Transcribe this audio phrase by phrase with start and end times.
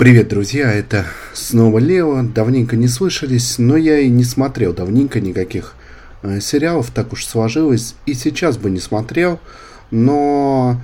[0.00, 1.04] Привет, друзья, это
[1.34, 2.22] снова Лео.
[2.22, 5.74] Давненько не слышались, но я и не смотрел давненько никаких
[6.22, 7.94] э, сериалов, так уж сложилось.
[8.06, 9.40] И сейчас бы не смотрел,
[9.90, 10.80] но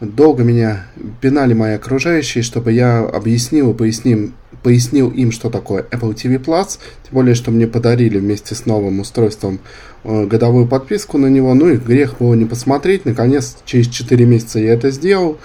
[0.00, 0.86] долго меня
[1.20, 4.32] пинали мои окружающие, чтобы я объяснил и пояснил,
[4.64, 6.80] пояснил им, что такое Apple TV Plus.
[7.04, 9.60] Тем более, что мне подарили вместе с новым устройством
[10.02, 11.54] э, годовую подписку на него.
[11.54, 13.04] Ну и грех было не посмотреть.
[13.04, 15.38] Наконец, через 4 месяца я это сделал.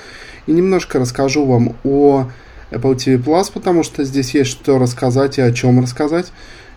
[0.48, 2.32] И немножко расскажу вам о
[2.74, 6.32] Apple TV Plus, потому что здесь есть что рассказать и о чем рассказать.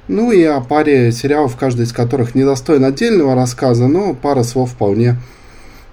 [0.08, 5.16] Ну и о паре сериалов, каждый из которых недостоин отдельного рассказа, но пара слов вполне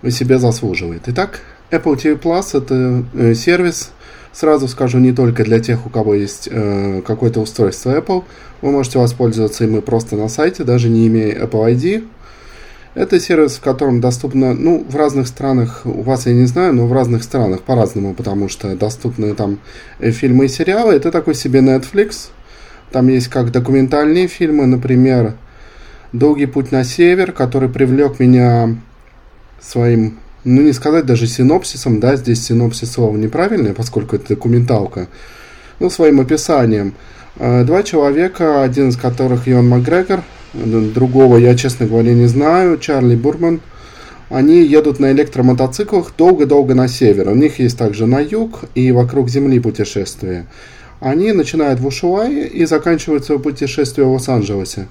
[0.09, 1.03] себе заслуживает.
[1.07, 3.91] Итак, Apple TV Plus это э, сервис,
[4.31, 8.23] сразу скажу, не только для тех, у кого есть э, какое-то устройство Apple.
[8.61, 12.07] Вы можете воспользоваться им и просто на сайте, даже не имея Apple ID.
[12.95, 16.85] Это сервис, в котором доступно, ну, в разных странах, у вас я не знаю, но
[16.85, 19.57] в разных странах по-разному, потому что доступны там
[19.97, 20.93] э, фильмы и сериалы.
[20.93, 22.29] Это такой себе Netflix.
[22.91, 25.33] Там есть как документальные фильмы, например,
[26.11, 28.75] «Долгий путь на север», который привлек меня
[29.59, 35.07] своим, ну, не сказать даже синопсисом, да, здесь синопсис слово неправильное, поскольку это документалка,
[35.79, 36.93] ну, своим описанием.
[37.37, 40.21] Э, два человека, один из которых Йон Макгрегор–
[40.53, 43.61] другого я, честно говоря, не знаю, Чарли Бурман,
[44.29, 47.29] они едут на электромотоциклах долго-долго на север.
[47.29, 50.47] У них есть также на юг и вокруг Земли путешествия.
[50.99, 54.87] Они начинают в Ушуае и заканчивают свое путешествие в Лос-Анджелесе.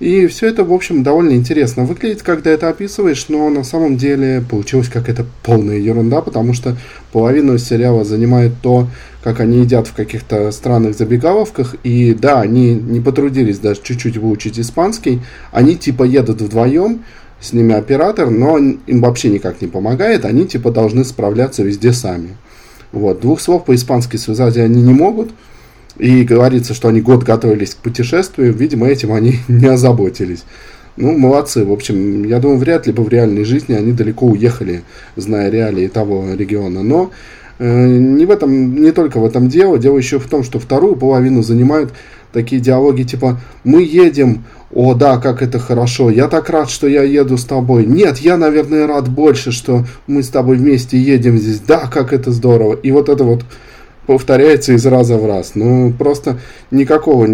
[0.00, 4.42] И все это, в общем, довольно интересно выглядит, когда это описываешь, но на самом деле
[4.48, 6.74] получилось какая-то полная ерунда, потому что
[7.12, 8.88] половину сериала занимает то,
[9.22, 14.58] как они едят в каких-то странных забегаловках, и да, они не потрудились даже чуть-чуть выучить
[14.58, 15.20] испанский,
[15.52, 17.04] они типа едут вдвоем,
[17.38, 22.38] с ними оператор, но им вообще никак не помогает, они типа должны справляться везде сами.
[22.92, 25.30] Вот, двух слов по-испански связать они не могут,
[26.00, 30.44] и говорится, что они год готовились к путешествию, видимо, этим они не озаботились.
[30.96, 31.64] Ну, молодцы.
[31.64, 34.82] В общем, я думаю, вряд ли бы в реальной жизни они далеко уехали,
[35.16, 36.82] зная реалии того региона.
[36.82, 37.10] Но
[37.58, 39.78] э, не в этом, не только в этом дело.
[39.78, 41.92] Дело еще в том, что вторую половину занимают
[42.32, 47.02] такие диалоги типа «Мы едем, о, да, как это хорошо, я так рад, что я
[47.02, 47.84] еду с тобой.
[47.84, 51.60] Нет, я, наверное, рад больше, что мы с тобой вместе едем здесь.
[51.60, 52.74] Да, как это здорово».
[52.74, 53.44] И вот это вот
[54.10, 55.52] повторяется из раза в раз.
[55.54, 56.40] Ну, просто
[56.72, 57.26] никакого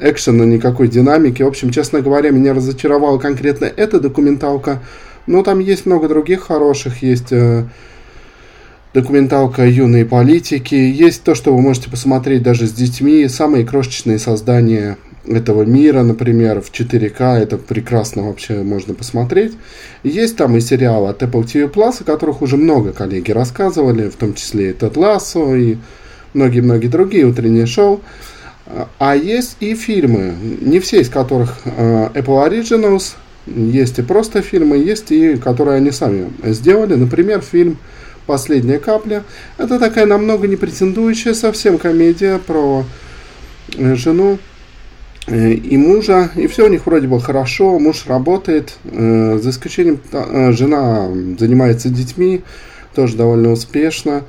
[0.00, 1.44] экшена, никакой динамики.
[1.44, 4.82] В общем, честно говоря, меня разочаровала конкретно эта документалка.
[5.28, 7.04] Но там есть много других хороших.
[7.04, 7.66] Есть э,
[8.92, 10.74] документалка юные политики.
[10.74, 13.28] Есть то, что вы можете посмотреть даже с детьми.
[13.28, 14.96] Самые крошечные создания
[15.28, 19.52] этого мира, например, в 4К, это прекрасно вообще можно посмотреть.
[20.02, 24.34] Есть там и сериалы от Apple TV о которых уже много коллеги рассказывали, в том
[24.34, 25.76] числе и Тед Лассо, и
[26.34, 28.00] многие-многие другие утренние шоу.
[28.98, 33.14] А есть и фильмы, не все из которых э, Apple Originals,
[33.46, 36.94] есть и просто фильмы, есть и которые они сами сделали.
[36.94, 37.76] Например, фильм
[38.26, 39.22] «Последняя капля».
[39.58, 42.84] Это такая намного не претендующая совсем комедия про
[43.76, 44.38] э, жену
[45.26, 50.00] э, и мужа, и все у них вроде бы хорошо, муж работает, за исключением
[50.54, 52.42] жена занимается детьми,
[52.94, 54.22] тоже довольно успешно.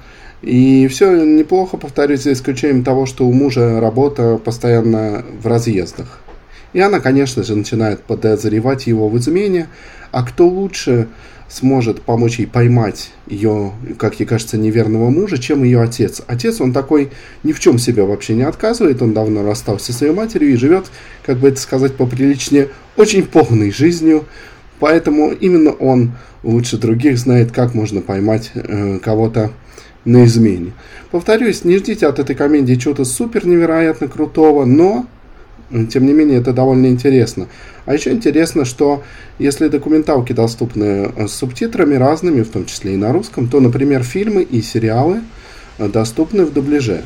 [0.46, 6.22] И все неплохо, повторюсь, за исключением того, что у мужа работа постоянно в разъездах.
[6.74, 9.68] И она, конечно же, начинает подозревать его в измене.
[10.12, 11.08] А кто лучше
[11.50, 16.22] сможет помочь ей поймать ее, как ей кажется, неверного мужа, чем ее отец.
[16.28, 17.10] Отец, он такой
[17.42, 20.86] ни в чем себе вообще не отказывает, он давно расстался со своей матерью и живет,
[21.26, 24.26] как бы это сказать поприличнее, очень полной жизнью.
[24.86, 26.12] Поэтому именно он
[26.44, 29.50] лучше других знает, как можно поймать э, кого-то
[30.06, 30.74] на измене.
[31.10, 35.08] Повторюсь, не ждите от этой комедии чего-то супер невероятно крутого, но
[35.92, 37.48] тем не менее, это довольно интересно.
[37.88, 39.02] А еще интересно, что
[39.40, 44.04] если документалки доступны э, с субтитрами разными, в том числе и на русском, то, например,
[44.04, 45.22] фильмы и сериалы
[45.80, 47.02] э, доступны в дубляже.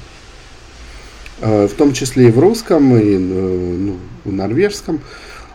[1.39, 3.95] Э, в том числе и в русском, и ну,
[4.25, 5.00] в норвежском.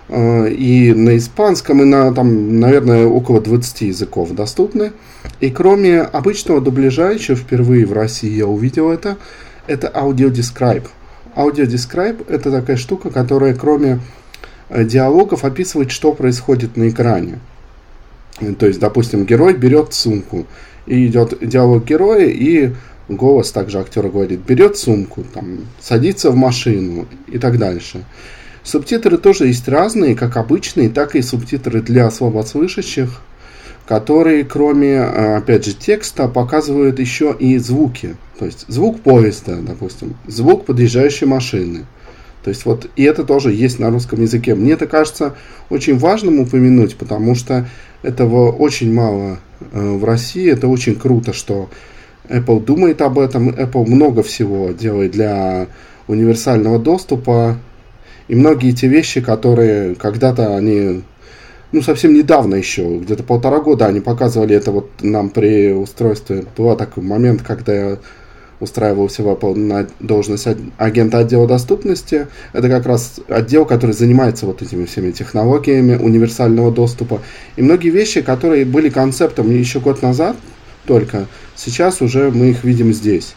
[0.08, 4.92] Э, и на испанском, и на, там, наверное, около 20 языков доступны.
[5.40, 9.16] И кроме обычного дубляжа, еще впервые в России я увидел это,
[9.66, 9.88] это.
[9.88, 14.00] Audio Describe это такая штука, которая кроме
[14.68, 17.38] э, диалогов описывает, что происходит на экране.
[18.58, 20.46] То есть, допустим, герой берет сумку,
[20.86, 22.72] и идет диалог героя, и
[23.08, 28.04] голос также актера говорит, берет сумку, там, садится в машину и так дальше.
[28.64, 33.20] Субтитры тоже есть разные, как обычные, так и субтитры для слабослышащих.
[33.86, 38.16] которые, кроме, опять же, текста, показывают еще и звуки.
[38.38, 41.84] То есть звук поезда, допустим, звук подъезжающей машины.
[42.42, 44.54] То есть вот и это тоже есть на русском языке.
[44.54, 45.34] Мне это кажется
[45.70, 47.68] очень важным упомянуть, потому что
[48.02, 49.38] этого очень мало
[49.72, 50.50] э, в России.
[50.50, 51.70] Это очень круто, что
[52.28, 53.50] Apple думает об этом.
[53.50, 55.68] Apple много всего делает для
[56.06, 57.58] универсального доступа.
[58.28, 61.02] И многие те вещи, которые когда-то они,
[61.72, 66.44] ну, совсем недавно еще, где-то полтора года они показывали это вот нам при устройстве.
[66.56, 67.98] Был такой момент, когда я
[68.60, 70.46] устраивался в Apple на должность
[70.78, 72.28] агента отдела доступности.
[72.52, 77.20] Это как раз отдел, который занимается вот этими всеми технологиями универсального доступа.
[77.56, 80.36] И многие вещи, которые были концептом еще год назад
[80.86, 81.26] только,
[81.56, 83.34] сейчас уже мы их видим здесь.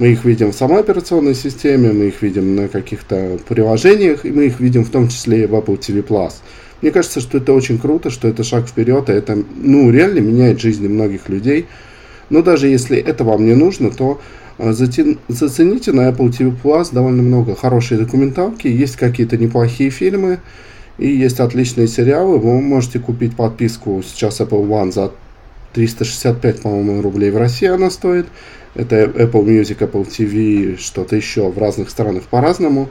[0.00, 4.46] Мы их видим в самой операционной системе, мы их видим на каких-то приложениях, и мы
[4.46, 6.32] их видим в том числе и в Apple TV+.
[6.80, 10.58] Мне кажется, что это очень круто, что это шаг вперед, и это, ну, реально меняет
[10.58, 11.66] жизни многих людей.
[12.30, 14.22] Но даже если это вам не нужно, то
[14.56, 20.38] э, зацените на Apple TV Plus довольно много хорошей документалки, есть какие-то неплохие фильмы,
[20.96, 22.38] и есть отличные сериалы.
[22.38, 25.10] Вы можете купить подписку сейчас Apple One за
[25.72, 28.26] 365, по-моему, рублей в России она стоит.
[28.74, 32.88] Это Apple Music, Apple TV, что-то еще в разных странах по-разному.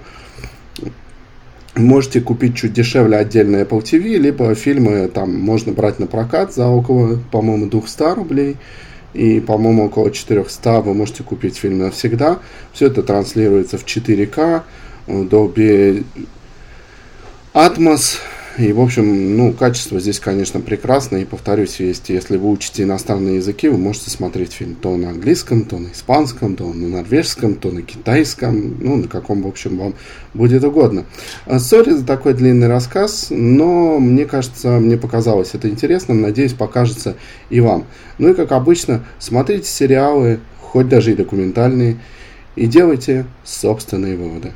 [1.76, 6.68] Можете купить чуть дешевле отдельно Apple TV, либо фильмы там можно брать на прокат за
[6.68, 8.58] около, по-моему, 200 рублей.
[9.14, 12.40] И, по-моему, около 400 вы можете купить фильм навсегда.
[12.74, 14.64] Все это транслируется в 4К,
[15.08, 16.04] Dolby
[17.54, 18.18] Atmos,
[18.58, 21.22] и, в общем, ну, качество здесь, конечно, прекрасное.
[21.22, 25.66] И, повторюсь, есть, если вы учите иностранные языки, вы можете смотреть фильм то на английском,
[25.66, 29.94] то на испанском, то на норвежском, то на китайском, ну, на каком, в общем, вам
[30.34, 31.06] будет угодно.
[31.46, 36.22] А, сори за такой длинный рассказ, но мне кажется, мне показалось это интересным.
[36.22, 37.16] Надеюсь, покажется
[37.50, 37.86] и вам.
[38.18, 41.98] Ну и, как обычно, смотрите сериалы, хоть даже и документальные,
[42.56, 44.54] и делайте собственные выводы.